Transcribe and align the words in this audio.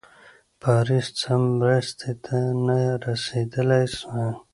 پاریس 0.61 1.07
څخه 1.19 1.35
مرستي 1.59 2.11
ته 2.25 2.37
نه 2.65 2.79
رسېدلای 3.05 3.85
سوای. 3.97 4.31